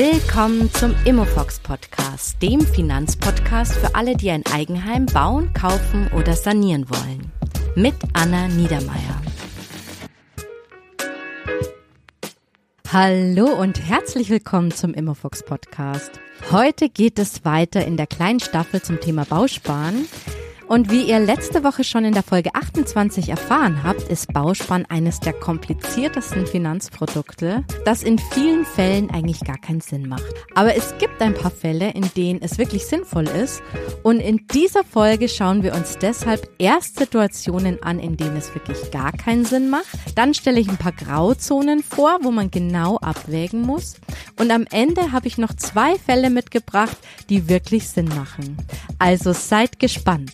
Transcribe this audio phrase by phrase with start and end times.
[0.00, 6.88] Willkommen zum Immofox Podcast, dem Finanzpodcast für alle, die ein Eigenheim bauen, kaufen oder sanieren
[6.88, 7.32] wollen.
[7.74, 9.20] Mit Anna Niedermeier.
[12.92, 16.12] Hallo und herzlich willkommen zum Immofox Podcast.
[16.52, 20.06] Heute geht es weiter in der kleinen Staffel zum Thema Bausparen.
[20.68, 25.18] Und wie ihr letzte Woche schon in der Folge 28 erfahren habt, ist Bausparen eines
[25.18, 30.26] der kompliziertesten Finanzprodukte, das in vielen Fällen eigentlich gar keinen Sinn macht.
[30.54, 33.62] Aber es gibt ein paar Fälle, in denen es wirklich sinnvoll ist.
[34.02, 38.90] Und in dieser Folge schauen wir uns deshalb erst Situationen an, in denen es wirklich
[38.90, 39.86] gar keinen Sinn macht.
[40.16, 43.94] Dann stelle ich ein paar Grauzonen vor, wo man genau abwägen muss.
[44.38, 46.98] Und am Ende habe ich noch zwei Fälle mitgebracht,
[47.30, 48.58] die wirklich Sinn machen.
[48.98, 50.32] Also seid gespannt.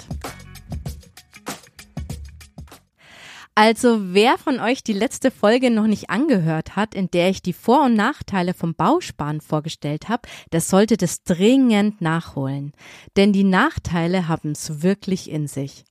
[3.57, 7.53] Also wer von euch die letzte Folge noch nicht angehört hat, in der ich die
[7.53, 12.73] Vor- und Nachteile vom Bausparen vorgestellt habe, der sollte das dringend nachholen.
[13.17, 15.85] Denn die Nachteile haben es wirklich in sich.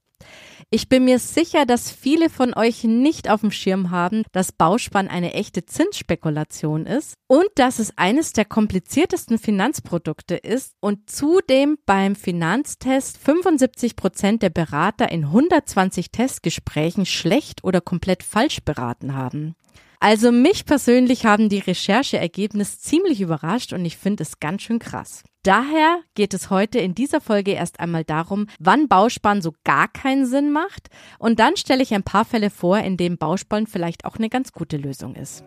[0.69, 5.07] Ich bin mir sicher, dass viele von euch nicht auf dem Schirm haben, dass Bauspann
[5.07, 12.15] eine echte Zinsspekulation ist und dass es eines der kompliziertesten Finanzprodukte ist und zudem beim
[12.15, 19.55] Finanztest 75 Prozent der Berater in 120 Testgesprächen schlecht oder komplett falsch beraten haben.
[19.99, 25.23] Also mich persönlich haben die Rechercheergebnisse ziemlich überrascht und ich finde es ganz schön krass.
[25.43, 30.25] Daher geht es heute in dieser Folge erst einmal darum, wann Bausparen so gar keinen
[30.25, 34.15] Sinn macht und dann stelle ich ein paar Fälle vor, in denen Bausparen vielleicht auch
[34.15, 35.43] eine ganz gute Lösung ist.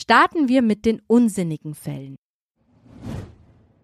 [0.00, 2.16] Starten wir mit den unsinnigen Fällen.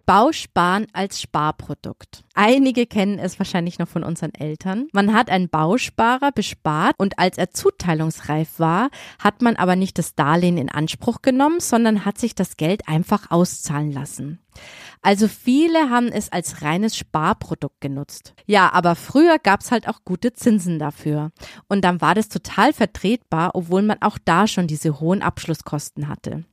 [0.06, 2.24] Bausparen als Sparprodukt.
[2.34, 4.88] Einige kennen es wahrscheinlich noch von unseren Eltern.
[4.92, 10.14] Man hat einen Bausparer bespart und als er zuteilungsreif war, hat man aber nicht das
[10.14, 14.38] Darlehen in Anspruch genommen, sondern hat sich das Geld einfach auszahlen lassen.
[15.02, 18.34] Also viele haben es als reines Sparprodukt genutzt.
[18.46, 21.32] Ja, aber früher gab's halt auch gute Zinsen dafür.
[21.68, 26.44] Und dann war das total vertretbar, obwohl man auch da schon diese hohen Abschlusskosten hatte.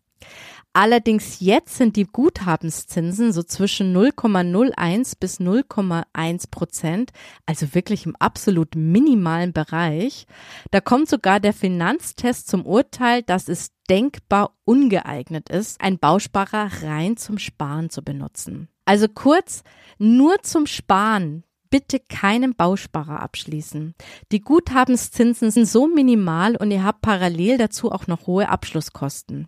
[0.73, 7.11] Allerdings jetzt sind die Guthabenszinsen so zwischen 0,01 bis 0,1 Prozent,
[7.47, 10.27] also wirklich im absolut minimalen Bereich.
[10.69, 17.17] Da kommt sogar der Finanztest zum Urteil, dass es denkbar ungeeignet ist, ein Bausparer rein
[17.17, 18.69] zum Sparen zu benutzen.
[18.85, 19.63] Also kurz,
[19.97, 23.95] nur zum Sparen bitte keinen Bausparer abschließen.
[24.31, 29.47] Die Guthabenszinsen sind so minimal und ihr habt parallel dazu auch noch hohe Abschlusskosten.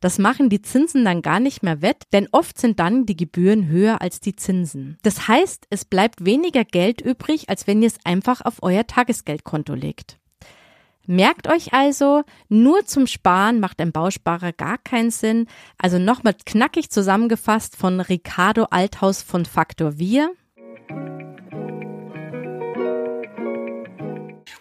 [0.00, 3.68] Das machen die Zinsen dann gar nicht mehr wett, denn oft sind dann die Gebühren
[3.68, 4.98] höher als die Zinsen.
[5.02, 9.74] Das heißt, es bleibt weniger Geld übrig, als wenn ihr es einfach auf euer Tagesgeldkonto
[9.74, 10.18] legt.
[11.10, 15.46] Merkt euch also, nur zum Sparen macht ein Bausparer gar keinen Sinn.
[15.78, 20.30] Also nochmal knackig zusammengefasst von Ricardo Althaus von Faktor Wir.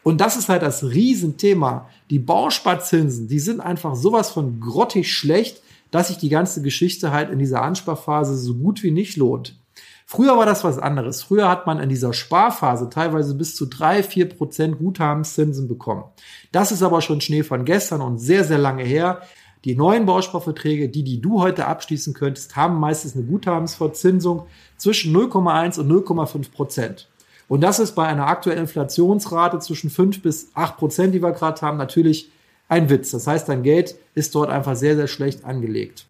[0.07, 1.89] Und das ist halt das Riesenthema.
[2.09, 7.29] Die Bausparzinsen, die sind einfach sowas von grottig schlecht, dass sich die ganze Geschichte halt
[7.29, 9.59] in dieser Ansparphase so gut wie nicht lohnt.
[10.05, 11.23] Früher war das was anderes.
[11.23, 16.05] Früher hat man in dieser Sparphase teilweise bis zu drei, vier Prozent Guthabenszinsen bekommen.
[16.53, 19.23] Das ist aber schon Schnee von gestern und sehr, sehr lange her.
[19.65, 24.45] Die neuen Bausparverträge, die, die du heute abschließen könntest, haben meistens eine Guthabensverzinsung
[24.77, 27.09] zwischen 0,1 und 0,5 Prozent.
[27.47, 31.61] Und das ist bei einer aktuellen Inflationsrate zwischen 5 bis 8 Prozent, die wir gerade
[31.61, 32.29] haben, natürlich
[32.67, 33.11] ein Witz.
[33.11, 36.07] Das heißt, dein Geld ist dort einfach sehr, sehr schlecht angelegt.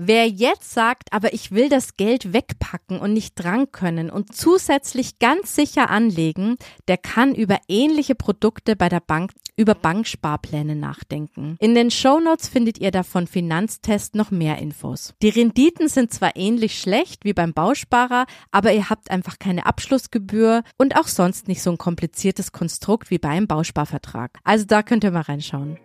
[0.00, 5.18] Wer jetzt sagt, aber ich will das Geld wegpacken und nicht dran können und zusätzlich
[5.18, 11.56] ganz sicher anlegen, der kann über ähnliche Produkte bei der Bank über Banksparpläne nachdenken.
[11.58, 15.14] In den Shownotes findet ihr davon Finanztest noch mehr Infos.
[15.20, 20.62] Die Renditen sind zwar ähnlich schlecht wie beim Bausparer, aber ihr habt einfach keine Abschlussgebühr
[20.76, 24.38] und auch sonst nicht so ein kompliziertes Konstrukt wie beim Bausparvertrag.
[24.44, 25.76] Also da könnt ihr mal reinschauen.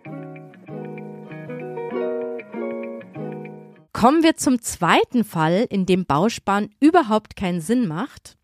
[3.94, 8.36] Kommen wir zum zweiten Fall, in dem Bausparen überhaupt keinen Sinn macht.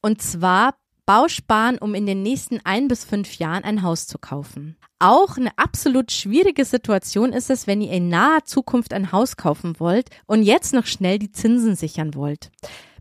[0.00, 4.78] Und zwar Bausparen, um in den nächsten ein bis fünf Jahren ein Haus zu kaufen.
[5.00, 9.80] Auch eine absolut schwierige Situation ist es, wenn ihr in naher Zukunft ein Haus kaufen
[9.80, 12.52] wollt und jetzt noch schnell die Zinsen sichern wollt.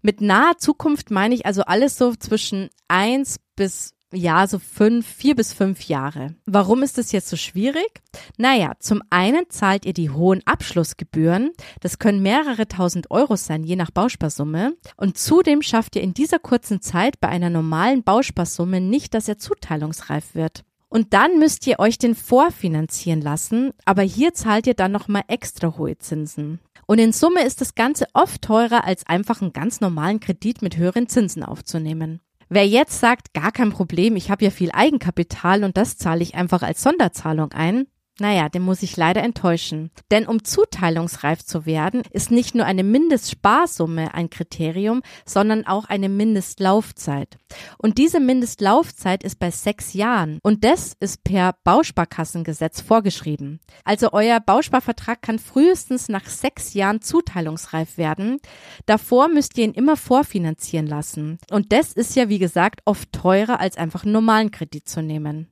[0.01, 5.35] Mit naher Zukunft meine ich also alles so zwischen eins bis Ja, so fünf, vier
[5.35, 6.33] bis fünf Jahre.
[6.47, 8.01] Warum ist das jetzt so schwierig?
[8.37, 11.51] Naja, zum einen zahlt ihr die hohen Abschlussgebühren.
[11.81, 14.73] Das können mehrere tausend Euro sein, je nach Bausparsumme.
[14.97, 19.37] Und zudem schafft ihr in dieser kurzen Zeit bei einer normalen Bausparsumme nicht, dass er
[19.37, 20.63] zuteilungsreif wird.
[20.89, 25.77] Und dann müsst ihr euch den vorfinanzieren lassen, aber hier zahlt ihr dann nochmal extra
[25.77, 26.59] hohe Zinsen.
[26.87, 30.77] Und in Summe ist das Ganze oft teurer, als einfach einen ganz normalen Kredit mit
[30.77, 32.21] höheren Zinsen aufzunehmen.
[32.51, 36.33] Wer jetzt sagt, gar kein Problem, ich habe ja viel Eigenkapital und das zahle ich
[36.33, 37.85] einfach als Sonderzahlung ein,
[38.19, 39.91] naja, den muss ich leider enttäuschen.
[40.11, 46.09] Denn um zuteilungsreif zu werden, ist nicht nur eine Mindestsparsumme ein Kriterium, sondern auch eine
[46.09, 47.37] Mindestlaufzeit.
[47.77, 50.39] Und diese Mindestlaufzeit ist bei sechs Jahren.
[50.43, 53.59] Und das ist per Bausparkassengesetz vorgeschrieben.
[53.83, 58.39] Also euer Bausparvertrag kann frühestens nach sechs Jahren zuteilungsreif werden.
[58.85, 61.37] Davor müsst ihr ihn immer vorfinanzieren lassen.
[61.51, 65.47] Und das ist ja, wie gesagt, oft teurer als einfach einen normalen Kredit zu nehmen.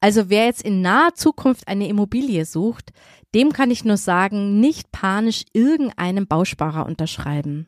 [0.00, 2.92] Also wer jetzt in naher Zukunft eine Immobilie sucht,
[3.34, 7.66] dem kann ich nur sagen, nicht panisch irgendeinem Bausparer unterschreiben.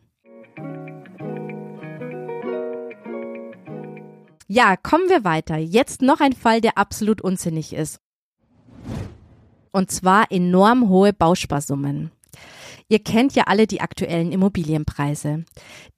[4.47, 5.57] Ja, kommen wir weiter.
[5.59, 8.01] Jetzt noch ein Fall, der absolut unsinnig ist.
[9.73, 12.11] Und zwar enorm hohe Bausparsummen.
[12.91, 15.45] Ihr kennt ja alle die aktuellen Immobilienpreise,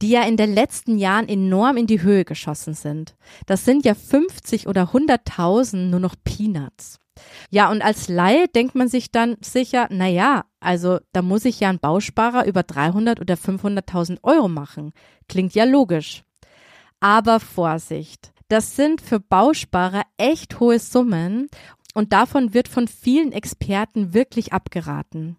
[0.03, 3.17] die ja in den letzten Jahren enorm in die Höhe geschossen sind.
[3.47, 7.01] Das sind ja 50 oder 100.000 nur noch Peanuts.
[7.49, 11.61] Ja, und als Laie denkt man sich dann sicher, na ja, also da muss ich
[11.61, 14.93] ja einen Bausparer über 300 oder 500.000 Euro machen.
[15.31, 16.25] Klingt ja logisch.
[17.01, 21.49] Aber Vorsicht, das sind für Bausparer echt hohe Summen
[21.95, 25.39] und davon wird von vielen Experten wirklich abgeraten.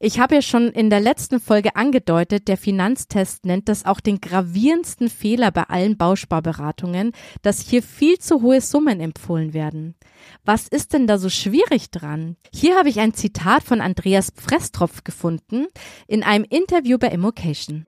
[0.00, 4.20] Ich habe ja schon in der letzten Folge angedeutet, der Finanztest nennt das auch den
[4.20, 7.10] gravierendsten Fehler bei allen Bausparberatungen,
[7.42, 9.96] dass hier viel zu hohe Summen empfohlen werden.
[10.44, 12.36] Was ist denn da so schwierig dran?
[12.54, 15.66] Hier habe ich ein Zitat von Andreas Pfresstropf gefunden
[16.06, 17.84] in einem Interview bei Immocation.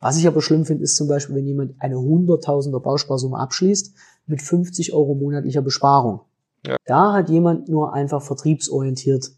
[0.00, 3.94] Was ich aber schlimm finde, ist zum Beispiel, wenn jemand eine 100.000er Bausparsumme abschließt
[4.26, 6.22] mit 50 Euro monatlicher Besparung.
[6.66, 6.76] Ja.
[6.86, 9.30] Da hat jemand nur einfach vertriebsorientiert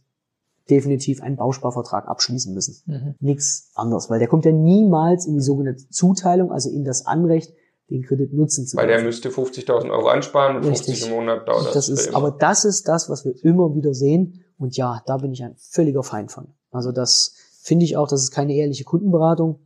[0.68, 2.82] definitiv einen Bausparvertrag abschließen müssen.
[2.86, 3.14] Mhm.
[3.18, 7.52] Nichts anderes, weil der kommt ja niemals in die sogenannte Zuteilung, also in das Anrecht,
[7.90, 8.88] den Kredit nutzen zu können.
[8.88, 11.00] Weil der müsste 50.000 Euro ansparen und Richtig.
[11.00, 11.72] 50 im Monat dauert das.
[11.74, 14.44] das ist, aber das ist das, was wir immer wieder sehen.
[14.58, 16.48] Und ja, da bin ich ein völliger Feind von.
[16.70, 19.58] Also das finde ich auch, das ist keine ehrliche Kundenberatung,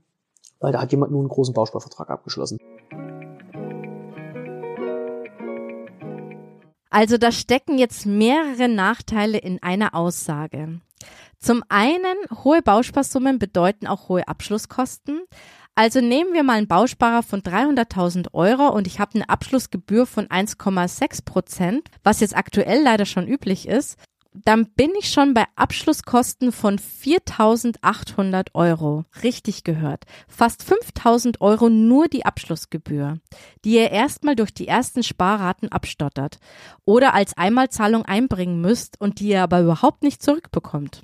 [0.59, 2.59] weil da hat jemand nur einen großen Bausparvertrag abgeschlossen.
[6.95, 10.81] Also da stecken jetzt mehrere Nachteile in einer Aussage.
[11.41, 12.15] Zum einen,
[12.45, 15.23] hohe Bausparsummen bedeuten auch hohe Abschlusskosten.
[15.75, 20.29] Also nehmen wir mal einen Bausparer von 300.000 Euro und ich habe eine Abschlussgebühr von
[20.29, 23.99] 1,6 Prozent, was jetzt aktuell leider schon üblich ist
[24.35, 29.05] dann bin ich schon bei Abschlusskosten von 4.800 Euro.
[29.23, 30.05] Richtig gehört.
[30.27, 33.19] Fast 5.000 Euro nur die Abschlussgebühr,
[33.65, 36.39] die ihr erstmal durch die ersten Sparraten abstottert
[36.85, 41.03] oder als Einmalzahlung einbringen müsst und die ihr aber überhaupt nicht zurückbekommt.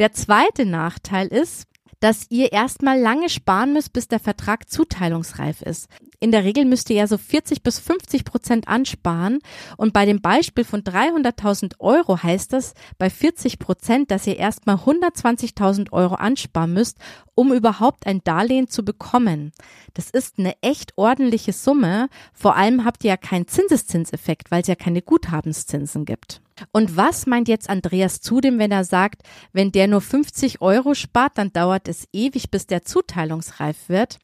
[0.00, 1.66] Der zweite Nachteil ist,
[2.00, 5.88] dass ihr erstmal lange sparen müsst, bis der Vertrag zuteilungsreif ist.
[6.20, 9.38] In der Regel müsst ihr ja so 40 bis 50 Prozent ansparen.
[9.76, 14.76] Und bei dem Beispiel von 300.000 Euro heißt das bei 40 Prozent, dass ihr erstmal
[14.76, 16.98] 120.000 Euro ansparen müsst,
[17.34, 19.52] um überhaupt ein Darlehen zu bekommen.
[19.94, 22.08] Das ist eine echt ordentliche Summe.
[22.32, 26.40] Vor allem habt ihr ja keinen Zinseszinseffekt, weil es ja keine Guthabenszinsen gibt.
[26.72, 29.22] Und was meint jetzt Andreas zudem, wenn er sagt,
[29.52, 34.18] wenn der nur 50 Euro spart, dann dauert es ewig, bis der zuteilungsreif wird?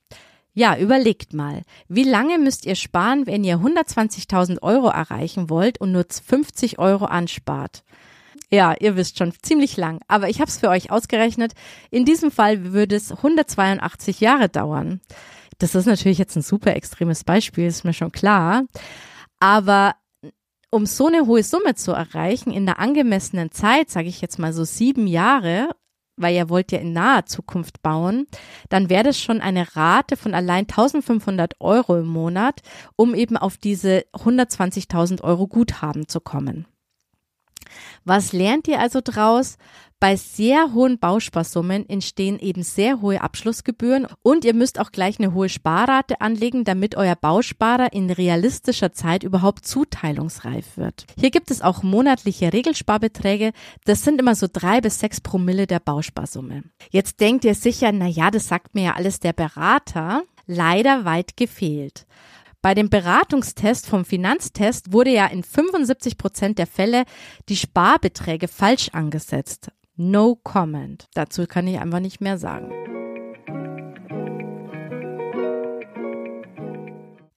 [0.56, 5.90] Ja, überlegt mal, wie lange müsst ihr sparen, wenn ihr 120.000 Euro erreichen wollt und
[5.90, 7.82] nur 50 Euro anspart?
[8.50, 10.00] Ja, ihr wisst schon, ziemlich lang.
[10.06, 11.54] Aber ich habe es für euch ausgerechnet.
[11.90, 15.00] In diesem Fall würde es 182 Jahre dauern.
[15.58, 18.64] Das ist natürlich jetzt ein super extremes Beispiel, ist mir schon klar.
[19.40, 19.94] Aber
[20.74, 24.52] um so eine hohe Summe zu erreichen in der angemessenen Zeit, sage ich jetzt mal
[24.52, 25.68] so sieben Jahre,
[26.16, 28.26] weil ihr wollt ja in naher Zukunft bauen,
[28.70, 32.60] dann wäre das schon eine Rate von allein 1500 Euro im Monat,
[32.96, 36.66] um eben auf diese 120.000 Euro Guthaben zu kommen.
[38.04, 39.56] Was lernt ihr also draus?
[40.04, 45.32] Bei sehr hohen Bausparsummen entstehen eben sehr hohe Abschlussgebühren und ihr müsst auch gleich eine
[45.32, 51.06] hohe Sparrate anlegen, damit euer Bausparer in realistischer Zeit überhaupt zuteilungsreif wird.
[51.18, 53.52] Hier gibt es auch monatliche Regelsparbeträge.
[53.86, 56.64] Das sind immer so drei bis sechs Promille der Bausparsumme.
[56.90, 60.22] Jetzt denkt ihr sicher, na ja, das sagt mir ja alles der Berater.
[60.46, 62.06] Leider weit gefehlt.
[62.64, 67.04] Bei dem Beratungstest vom Finanztest wurde ja in 75 Prozent der Fälle
[67.50, 69.70] die Sparbeträge falsch angesetzt.
[69.96, 71.06] No comment.
[71.12, 72.72] Dazu kann ich einfach nicht mehr sagen.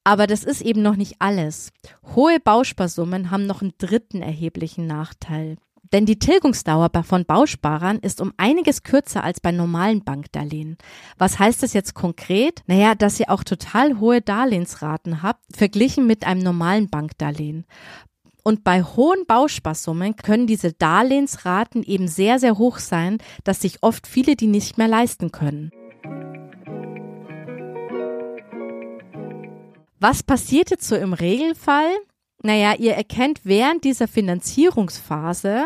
[0.06, 1.74] Aber das ist eben noch nicht alles.
[2.16, 5.58] Hohe Bausparsummen haben noch einen dritten erheblichen Nachteil.
[5.94, 10.78] Denn die Tilgungsdauer von Bausparern ist um einiges kürzer als bei normalen Bankdarlehen.
[11.18, 12.64] Was heißt das jetzt konkret?
[12.68, 17.66] Naja, dass ihr auch total hohe Darlehensraten habt, verglichen mit einem normalen Bankdarlehen.
[18.44, 24.08] Und bei hohen Bausparsummen können diese Darlehensraten eben sehr, sehr hoch sein, dass sich oft
[24.08, 25.72] viele die nicht mehr leisten können.
[30.00, 31.92] Was passiert jetzt so im Regelfall?
[32.48, 35.66] Naja, ihr erkennt während dieser Finanzierungsphase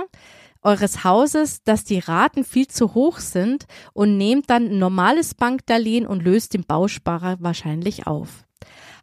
[0.63, 6.07] eures Hauses, dass die Raten viel zu hoch sind und nehmt dann ein normales Bankdarlehen
[6.07, 8.47] und löst den Bausparer wahrscheinlich auf.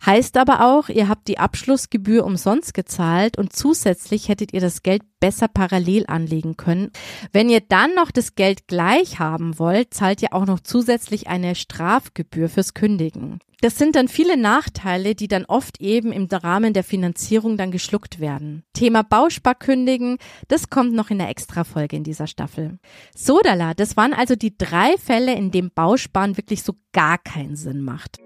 [0.04, 5.02] Heißt aber auch, ihr habt die Abschlussgebühr umsonst gezahlt und zusätzlich hättet ihr das Geld
[5.20, 6.90] besser parallel anlegen können.
[7.32, 11.54] Wenn ihr dann noch das Geld gleich haben wollt, zahlt ihr auch noch zusätzlich eine
[11.54, 13.40] Strafgebühr fürs Kündigen.
[13.60, 18.20] Das sind dann viele Nachteile, die dann oft eben im Rahmen der Finanzierung dann geschluckt
[18.20, 18.62] werden.
[18.72, 22.78] Thema Bausparkündigen, das kommt noch in der Extrafolge in dieser Staffel.
[23.16, 27.82] Sodala, das waren also die drei Fälle, in denen Bausparen wirklich so gar keinen Sinn
[27.82, 28.18] macht.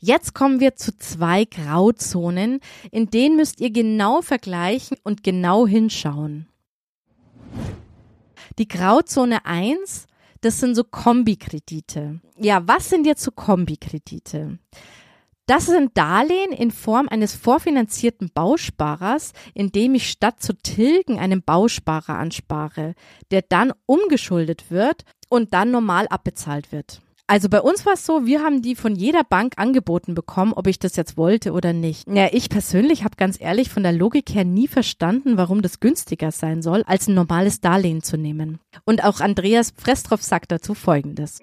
[0.00, 6.46] Jetzt kommen wir zu zwei Grauzonen, in denen müsst ihr genau vergleichen und genau hinschauen.
[8.58, 10.06] Die Grauzone 1,
[10.40, 12.20] das sind so Kombikredite.
[12.38, 14.58] Ja, was sind jetzt so Kombikredite?
[15.44, 21.42] Das sind Darlehen in Form eines vorfinanzierten Bausparers, in dem ich statt zu tilgen einen
[21.42, 22.94] Bausparer anspare,
[23.30, 27.02] der dann umgeschuldet wird und dann normal abbezahlt wird.
[27.30, 30.66] Also bei uns war es so, wir haben die von jeder Bank angeboten bekommen, ob
[30.66, 32.08] ich das jetzt wollte oder nicht.
[32.08, 36.32] Ja, ich persönlich habe ganz ehrlich von der Logik her nie verstanden, warum das günstiger
[36.32, 38.58] sein soll, als ein normales Darlehen zu nehmen.
[38.84, 41.38] Und auch Andreas Frestroff sagt dazu Folgendes.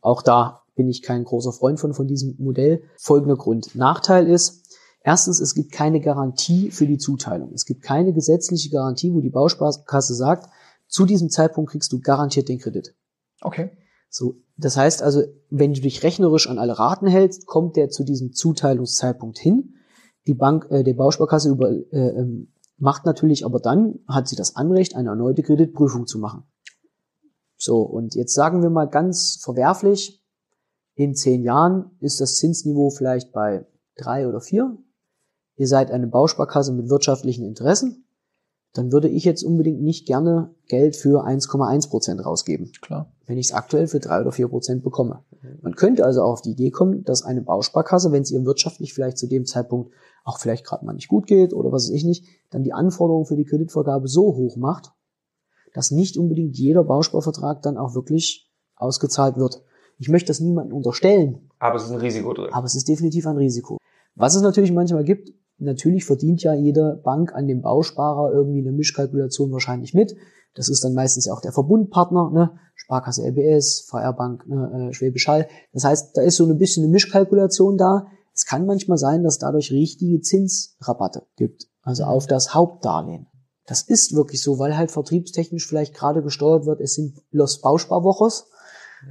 [0.00, 2.82] Auch da bin ich kein großer Freund von, von diesem Modell.
[2.96, 3.74] Folgender Grund.
[3.74, 4.74] Nachteil ist,
[5.04, 7.52] erstens, es gibt keine Garantie für die Zuteilung.
[7.52, 10.48] Es gibt keine gesetzliche Garantie, wo die Bausparkasse sagt,
[10.90, 12.94] zu diesem Zeitpunkt kriegst du garantiert den Kredit.
[13.40, 13.70] Okay.
[14.10, 18.02] So, das heißt also, wenn du dich rechnerisch an alle Raten hältst, kommt der zu
[18.02, 19.76] diesem Zuteilungszeitpunkt hin.
[20.26, 24.56] Die Bank, äh, die Bausparkasse über, äh, ähm, macht natürlich, aber dann hat sie das
[24.56, 26.42] Anrecht, eine erneute Kreditprüfung zu machen.
[27.56, 30.24] So, und jetzt sagen wir mal ganz verwerflich,
[30.94, 33.64] in zehn Jahren ist das Zinsniveau vielleicht bei
[33.96, 34.76] drei oder vier.
[35.56, 38.06] Ihr seid eine Bausparkasse mit wirtschaftlichen Interessen
[38.72, 42.70] dann würde ich jetzt unbedingt nicht gerne Geld für 1,1 Prozent rausgeben.
[42.80, 43.12] Klar.
[43.26, 45.24] Wenn ich es aktuell für drei oder vier Prozent bekomme.
[45.62, 48.94] Man könnte also auch auf die Idee kommen, dass eine Bausparkasse, wenn es ihr wirtschaftlich
[48.94, 49.92] vielleicht zu dem Zeitpunkt
[50.24, 53.26] auch vielleicht gerade mal nicht gut geht oder was weiß ich nicht, dann die Anforderungen
[53.26, 54.92] für die Kreditvergabe so hoch macht,
[55.74, 59.62] dass nicht unbedingt jeder Bausparvertrag dann auch wirklich ausgezahlt wird.
[59.98, 61.50] Ich möchte das niemandem unterstellen.
[61.58, 62.52] Aber es ist ein Risiko drin.
[62.52, 63.78] Aber es ist definitiv ein Risiko.
[64.14, 68.72] Was es natürlich manchmal gibt, natürlich verdient ja jede Bank an dem Bausparer irgendwie eine
[68.72, 70.16] Mischkalkulation wahrscheinlich mit.
[70.54, 72.58] Das ist dann meistens ja auch der Verbundpartner, ne?
[72.74, 74.88] Sparkasse LBS, VR-Bank, ne?
[74.88, 75.46] äh, Schwäbisch Hall.
[75.72, 78.06] Das heißt, da ist so ein bisschen eine Mischkalkulation da.
[78.34, 83.26] Es kann manchmal sein, dass dadurch richtige Zinsrabatte gibt, also auf das Hauptdarlehen.
[83.66, 88.48] Das ist wirklich so, weil halt vertriebstechnisch vielleicht gerade gesteuert wird, es sind Los Bausparwochos,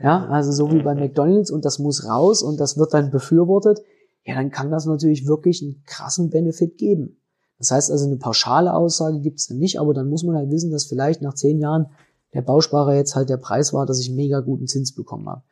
[0.03, 3.79] ja, also so wie bei McDonalds und das muss raus und das wird dann befürwortet
[4.25, 7.21] ja, dann kann das natürlich wirklich einen krassen Benefit geben.
[7.57, 10.49] Das heißt also, eine pauschale Aussage gibt es dann nicht, aber dann muss man halt
[10.49, 11.87] wissen, dass vielleicht nach zehn Jahren
[12.33, 15.43] der Bausparer jetzt halt der Preis war, dass ich einen mega guten Zins bekommen habe.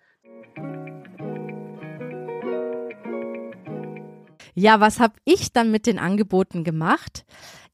[4.54, 7.26] Ja, was habe ich dann mit den Angeboten gemacht?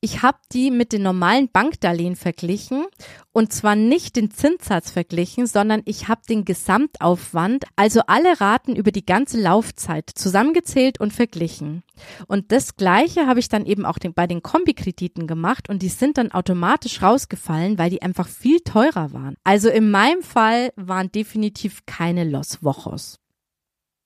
[0.01, 2.85] Ich habe die mit den normalen Bankdarlehen verglichen
[3.33, 8.91] und zwar nicht den Zinssatz verglichen, sondern ich habe den Gesamtaufwand, also alle Raten über
[8.91, 11.83] die ganze Laufzeit zusammengezählt und verglichen.
[12.27, 15.89] Und das gleiche habe ich dann eben auch den, bei den Kombikrediten gemacht und die
[15.89, 19.35] sind dann automatisch rausgefallen, weil die einfach viel teurer waren.
[19.43, 23.19] Also in meinem Fall waren definitiv keine Los Wochos.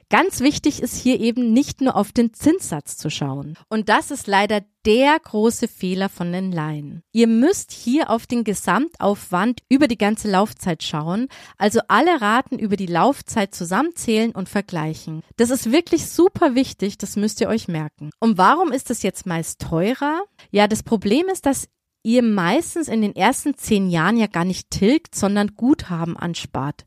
[0.09, 3.55] Ganz wichtig ist hier eben nicht nur auf den Zinssatz zu schauen.
[3.67, 7.03] Und das ist leider der große Fehler von den Laien.
[7.11, 12.77] Ihr müsst hier auf den Gesamtaufwand über die ganze Laufzeit schauen, also alle Raten über
[12.77, 15.23] die Laufzeit zusammenzählen und vergleichen.
[15.35, 18.11] Das ist wirklich super wichtig, das müsst ihr euch merken.
[18.21, 20.21] Und warum ist es jetzt meist teurer?
[20.51, 21.67] Ja, das Problem ist, dass
[22.07, 26.85] ihr meistens in den ersten zehn Jahren ja gar nicht tilgt, sondern Guthaben anspart.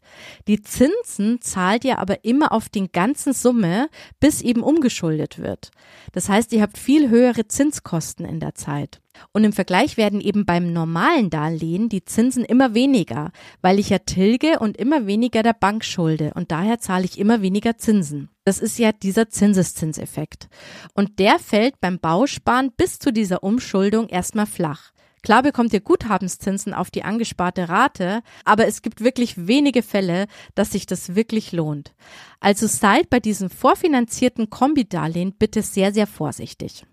[0.49, 5.73] Die Zinsen zahlt ihr aber immer auf den ganzen Summe, bis eben umgeschuldet wird.
[6.13, 9.03] Das heißt, ihr habt viel höhere Zinskosten in der Zeit.
[9.33, 13.99] Und im Vergleich werden eben beim normalen Darlehen die Zinsen immer weniger, weil ich ja
[13.99, 18.31] tilge und immer weniger der Bank schulde und daher zahle ich immer weniger Zinsen.
[18.45, 20.49] Das ist ja dieser Zinseszinseffekt.
[20.95, 24.93] Und der fällt beim Bausparen bis zu dieser Umschuldung erstmal flach.
[25.23, 30.73] Klar bekommt ihr Guthabenszinsen auf die angesparte Rate, aber es gibt wirklich wenige Fälle, dass
[30.73, 31.93] sich das wirklich lohnt.
[32.41, 36.87] Also seid bei diesem vorfinanzierten Kombidarlehen bitte sehr, sehr vorsichtig.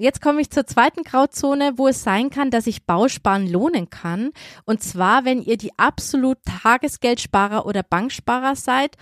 [0.00, 4.30] Jetzt komme ich zur zweiten Grauzone, wo es sein kann, dass sich Bausparen lohnen kann.
[4.64, 8.96] Und zwar, wenn ihr die absolut Tagesgeldsparer oder Banksparer seid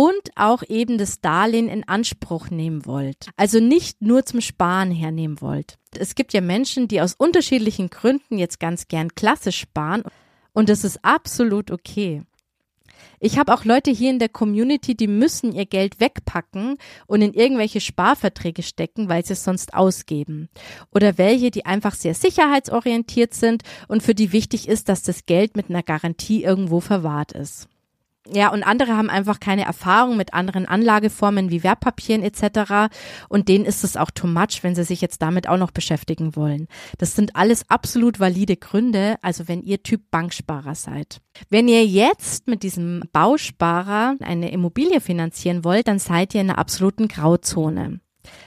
[0.00, 3.28] und auch eben das Darlehen in Anspruch nehmen wollt.
[3.36, 5.76] Also nicht nur zum Sparen hernehmen wollt.
[5.94, 10.04] Es gibt ja Menschen, die aus unterschiedlichen Gründen jetzt ganz gern klassisch sparen
[10.54, 12.22] und das ist absolut okay.
[13.18, 17.34] Ich habe auch Leute hier in der Community, die müssen ihr Geld wegpacken und in
[17.34, 20.48] irgendwelche Sparverträge stecken, weil sie es sonst ausgeben.
[20.94, 25.56] Oder welche, die einfach sehr sicherheitsorientiert sind und für die wichtig ist, dass das Geld
[25.56, 27.68] mit einer Garantie irgendwo verwahrt ist.
[28.26, 32.92] Ja, und andere haben einfach keine Erfahrung mit anderen Anlageformen wie Wertpapieren etc.
[33.28, 36.36] Und denen ist es auch too much, wenn sie sich jetzt damit auch noch beschäftigen
[36.36, 36.68] wollen.
[36.98, 41.22] Das sind alles absolut valide Gründe, also wenn ihr Typ Banksparer seid.
[41.48, 46.58] Wenn ihr jetzt mit diesem Bausparer eine Immobilie finanzieren wollt, dann seid ihr in einer
[46.58, 48.00] absoluten Grauzone.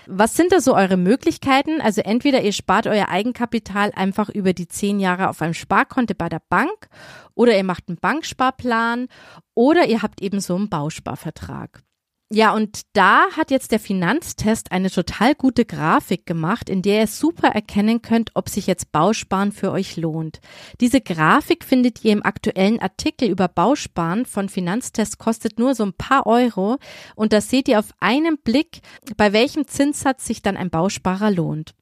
[0.06, 1.82] Was sind da so eure Möglichkeiten?
[1.82, 6.30] Also entweder ihr spart euer Eigenkapital einfach über die zehn Jahre auf einem Sparkonto bei
[6.30, 6.90] der Bank
[7.36, 9.08] oder ihr macht einen Banksparplan
[9.54, 11.84] oder ihr habt eben so einen Bausparvertrag.
[12.32, 17.08] Ja, und da hat jetzt der Finanztest eine total gute Grafik gemacht, in der ihr
[17.08, 20.40] super erkennen könnt, ob sich jetzt Bausparen für euch lohnt.
[20.82, 25.94] Diese Grafik findet ihr im aktuellen Artikel über Bausparen von Finanztest, kostet nur so ein
[25.94, 26.78] paar Euro
[27.16, 28.80] und da seht ihr auf einen Blick,
[29.16, 31.76] bei welchem Zinssatz sich dann ein Bausparer lohnt.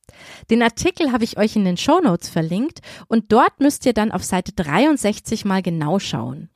[0.50, 4.12] Den Artikel habe ich euch in den Show Notes verlinkt und dort müsst ihr dann
[4.12, 6.50] auf Seite 63 mal genau schauen.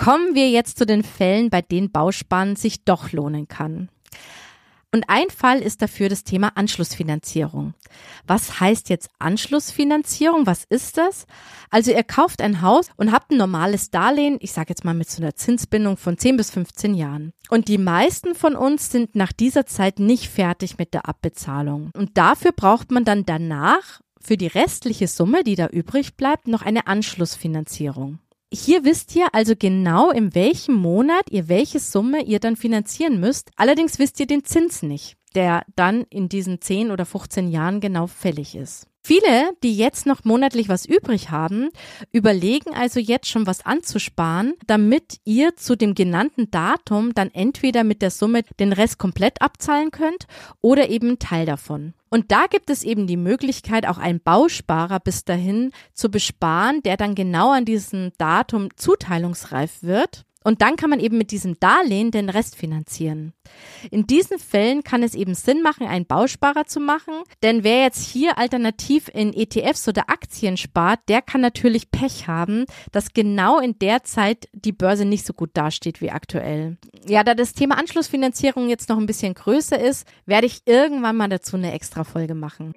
[0.00, 3.90] Kommen wir jetzt zu den Fällen, bei denen Bausparen sich doch lohnen kann.
[4.94, 7.74] Und ein Fall ist dafür das Thema Anschlussfinanzierung.
[8.26, 10.46] Was heißt jetzt Anschlussfinanzierung?
[10.46, 11.26] Was ist das?
[11.68, 15.10] Also ihr kauft ein Haus und habt ein normales Darlehen, ich sage jetzt mal mit
[15.10, 17.34] so einer Zinsbindung von 10 bis 15 Jahren.
[17.50, 21.90] Und die meisten von uns sind nach dieser Zeit nicht fertig mit der Abbezahlung.
[21.94, 26.62] Und dafür braucht man dann danach für die restliche Summe, die da übrig bleibt, noch
[26.62, 28.18] eine Anschlussfinanzierung.
[28.52, 33.50] Hier wisst ihr also genau, in welchem Monat ihr welche Summe ihr dann finanzieren müsst.
[33.54, 38.08] Allerdings wisst ihr den Zins nicht, der dann in diesen 10 oder 15 Jahren genau
[38.08, 38.88] fällig ist.
[39.02, 41.70] Viele, die jetzt noch monatlich was übrig haben,
[42.12, 48.02] überlegen also jetzt schon was anzusparen, damit ihr zu dem genannten Datum dann entweder mit
[48.02, 50.26] der Summe den Rest komplett abzahlen könnt
[50.60, 51.94] oder eben Teil davon.
[52.10, 56.96] Und da gibt es eben die Möglichkeit, auch einen Bausparer bis dahin zu besparen, der
[56.96, 60.26] dann genau an diesem Datum zuteilungsreif wird.
[60.42, 63.34] Und dann kann man eben mit diesem Darlehen den Rest finanzieren.
[63.90, 68.06] In diesen Fällen kann es eben Sinn machen, einen Bausparer zu machen, denn wer jetzt
[68.06, 73.78] hier alternativ in ETFs oder Aktien spart, der kann natürlich Pech haben, dass genau in
[73.78, 76.78] der Zeit die Börse nicht so gut dasteht wie aktuell.
[77.06, 81.28] Ja, da das Thema Anschlussfinanzierung jetzt noch ein bisschen größer ist, werde ich irgendwann mal
[81.28, 82.72] dazu eine extra Folge machen.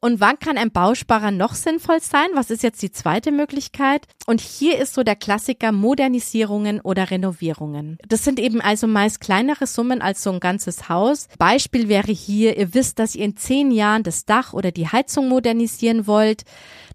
[0.00, 2.28] Und wann kann ein Bausparer noch sinnvoll sein?
[2.34, 4.06] Was ist jetzt die zweite Möglichkeit?
[4.26, 7.98] Und hier ist so der Klassiker Modernisierungen oder Renovierungen.
[8.06, 11.26] Das sind eben also meist kleinere Summen als so ein ganzes Haus.
[11.38, 15.28] Beispiel wäre hier, ihr wisst, dass ihr in zehn Jahren das Dach oder die Heizung
[15.28, 16.44] modernisieren wollt.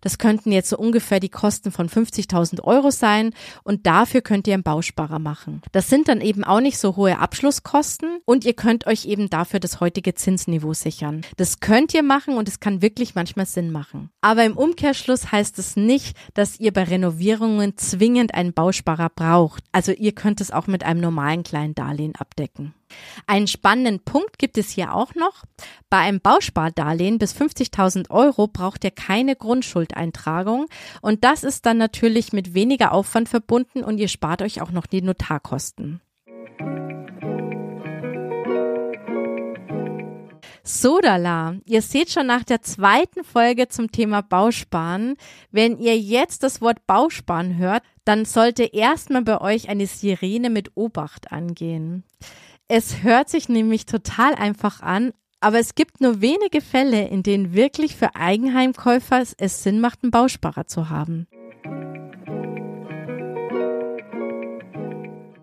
[0.03, 3.31] Das könnten jetzt so ungefähr die Kosten von 50.000 Euro sein
[3.63, 5.61] und dafür könnt ihr einen Bausparer machen.
[5.71, 9.61] Das sind dann eben auch nicht so hohe Abschlusskosten und ihr könnt euch eben dafür
[9.61, 11.21] das heutige Zinsniveau sichern.
[11.37, 14.09] Das könnt ihr machen und es kann wirklich manchmal Sinn machen.
[14.19, 19.63] Aber im Umkehrschluss heißt es nicht, dass ihr bei Renovierungen zwingend einen Bausparer braucht.
[19.71, 22.73] Also ihr könnt es auch mit einem normalen kleinen Darlehen abdecken.
[23.27, 25.43] Einen spannenden Punkt gibt es hier auch noch.
[25.89, 30.67] Bei einem Bauspardarlehen bis 50.000 Euro braucht ihr keine Grundschuldeintragung
[31.01, 34.85] und das ist dann natürlich mit weniger Aufwand verbunden und ihr spart euch auch noch
[34.85, 36.01] die Notarkosten.
[40.65, 45.17] Sodala, ihr seht schon nach der zweiten Folge zum Thema Bausparen,
[45.51, 50.71] wenn ihr jetzt das Wort Bausparen hört, dann sollte erstmal bei euch eine Sirene mit
[50.75, 52.05] Obacht angehen.
[52.75, 57.53] Es hört sich nämlich total einfach an, aber es gibt nur wenige Fälle, in denen
[57.53, 61.27] wirklich für Eigenheimkäufer es Sinn macht, einen Bausparer zu haben.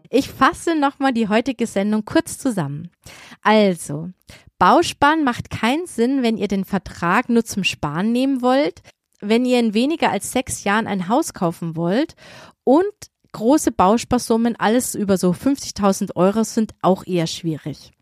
[0.08, 2.90] Ich fasse nochmal die heutige Sendung kurz zusammen.
[3.42, 4.08] Also,
[4.58, 8.82] Bausparen macht keinen Sinn, wenn ihr den Vertrag nur zum Sparen nehmen wollt,
[9.20, 12.16] wenn ihr in weniger als sechs Jahren ein Haus kaufen wollt
[12.64, 17.92] und große Bausparsummen, alles über so 50.000 Euro sind auch eher schwierig.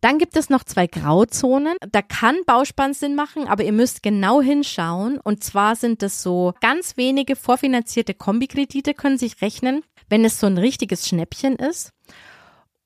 [0.00, 1.76] Dann gibt es noch zwei Grauzonen.
[1.90, 5.18] Da kann Bausparen Sinn machen, aber ihr müsst genau hinschauen.
[5.18, 10.46] Und zwar sind es so ganz wenige vorfinanzierte Kombikredite können sich rechnen, wenn es so
[10.46, 11.92] ein richtiges Schnäppchen ist.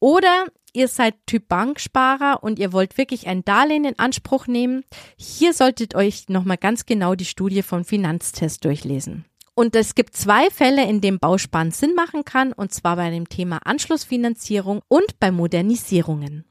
[0.01, 4.85] Oder ihr seid Typ Banksparer und ihr wollt wirklich ein Darlehen in Anspruch nehmen,
[5.17, 9.25] hier solltet euch nochmal ganz genau die Studie vom Finanztest durchlesen.
[9.59, 13.29] Und es gibt zwei Fälle, in denen Bausparen Sinn machen kann, und zwar bei dem
[13.29, 16.45] Thema Anschlussfinanzierung und bei Modernisierungen.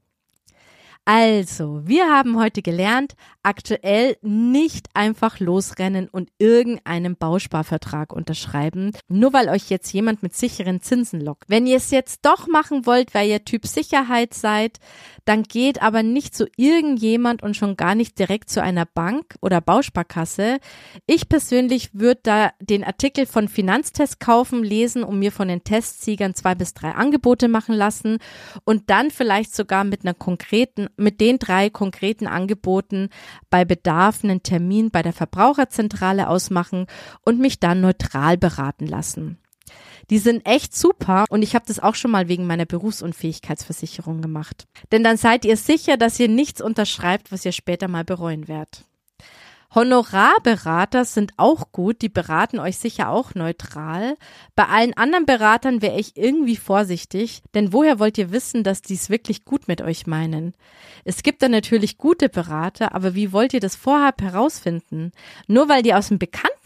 [1.10, 9.48] Also, wir haben heute gelernt, aktuell nicht einfach losrennen und irgendeinen Bausparvertrag unterschreiben, nur weil
[9.48, 11.46] euch jetzt jemand mit sicheren Zinsen lockt.
[11.48, 14.80] Wenn ihr es jetzt doch machen wollt, weil ihr Typ Sicherheit seid,
[15.24, 19.62] dann geht aber nicht zu irgendjemand und schon gar nicht direkt zu einer Bank oder
[19.62, 20.58] Bausparkasse.
[21.06, 26.36] Ich persönlich würde da den Artikel von Finanztest kaufen, lesen und mir von den Testsiegern
[26.36, 28.18] zwei bis drei Angebote machen lassen
[28.66, 33.10] und dann vielleicht sogar mit einer konkreten, mit den drei konkreten Angeboten
[33.50, 36.88] bei Bedarf einen Termin bei der Verbraucherzentrale ausmachen
[37.22, 39.38] und mich dann neutral beraten lassen.
[40.10, 44.66] Die sind echt super und ich habe das auch schon mal wegen meiner Berufsunfähigkeitsversicherung gemacht.
[44.92, 48.86] Denn dann seid ihr sicher, dass ihr nichts unterschreibt, was ihr später mal bereuen werdet.
[49.76, 54.16] Honorarberater sind auch gut, die beraten euch sicher auch neutral.
[54.56, 58.94] Bei allen anderen Beratern wäre ich irgendwie vorsichtig, denn woher wollt ihr wissen, dass die
[58.94, 60.54] es wirklich gut mit euch meinen?
[61.04, 65.12] Es gibt da natürlich gute Berater, aber wie wollt ihr das vorab herausfinden?
[65.48, 66.18] Nur weil die aus dem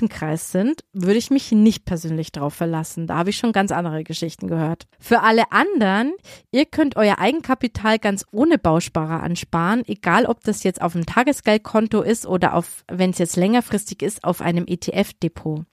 [0.02, 3.06] Bekanntenkreis sind, würde ich mich nicht persönlich darauf verlassen.
[3.06, 4.88] Da habe ich schon ganz andere Geschichten gehört.
[5.00, 6.14] Für alle anderen,
[6.52, 12.02] ihr könnt euer Eigenkapital ganz ohne Bausparer ansparen, egal ob das jetzt auf dem Tagesgeldkonto
[12.02, 15.66] ist oder auf wenn es jetzt längerfristig ist, auf einem ETF-Depot.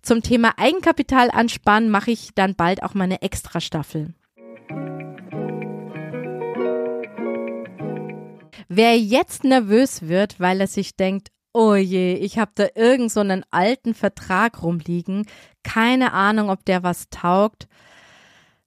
[0.00, 4.14] Zum Thema Eigenkapital ansparen mache ich dann bald auch meine Extra-Staffel.
[8.70, 13.20] Wer jetzt nervös wird, weil er sich denkt, oh je, ich habe da irgend so
[13.20, 15.26] einen alten Vertrag rumliegen,
[15.62, 17.68] keine Ahnung, ob der was taugt.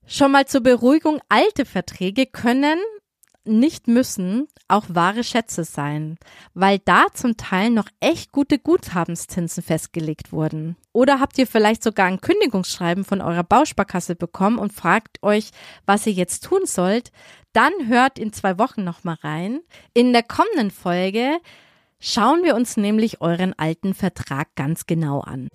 [0.05, 2.79] Schon mal zur Beruhigung, alte Verträge können
[3.43, 6.17] nicht müssen auch wahre Schätze sein,
[6.53, 10.77] weil da zum Teil noch echt gute Guthabenszinsen festgelegt wurden.
[10.93, 15.51] Oder habt ihr vielleicht sogar ein Kündigungsschreiben von eurer Bausparkasse bekommen und fragt euch,
[15.85, 17.11] was ihr jetzt tun sollt?
[17.53, 19.59] Dann hört in zwei Wochen nochmal rein.
[19.93, 21.39] In der kommenden Folge
[22.01, 25.47] schauen wir uns nämlich euren alten Vertrag ganz genau an.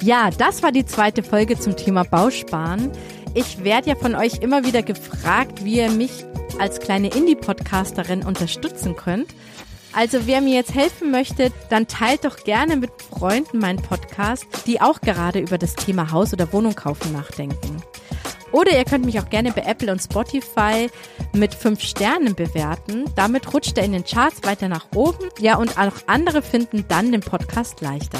[0.00, 2.92] Ja, das war die zweite Folge zum Thema Bausparen.
[3.34, 6.24] Ich werde ja von euch immer wieder gefragt, wie ihr mich
[6.60, 9.34] als kleine Indie-Podcasterin unterstützen könnt.
[9.92, 14.80] Also wer mir jetzt helfen möchte, dann teilt doch gerne mit Freunden meinen Podcast, die
[14.80, 17.82] auch gerade über das Thema Haus oder Wohnung kaufen nachdenken.
[18.52, 20.88] Oder ihr könnt mich auch gerne bei Apple und Spotify
[21.34, 23.04] mit fünf Sternen bewerten.
[23.16, 25.28] Damit rutscht er in den Charts weiter nach oben.
[25.38, 28.18] Ja, und auch andere finden dann den Podcast leichter.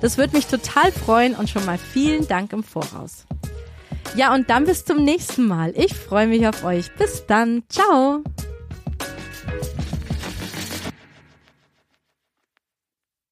[0.00, 3.26] Das würde mich total freuen und schon mal vielen Dank im Voraus.
[4.16, 5.72] Ja, und dann bis zum nächsten Mal.
[5.76, 6.94] Ich freue mich auf euch.
[6.96, 7.64] Bis dann.
[7.68, 8.22] Ciao.